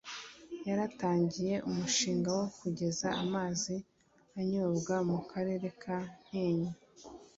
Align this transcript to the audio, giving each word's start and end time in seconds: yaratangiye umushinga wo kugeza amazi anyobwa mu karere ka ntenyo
yaratangiye 0.67 1.55
umushinga 1.69 2.29
wo 2.39 2.45
kugeza 2.59 3.07
amazi 3.23 3.75
anyobwa 4.39 4.95
mu 5.09 5.17
karere 5.31 5.67
ka 5.81 5.97
ntenyo 6.25 6.73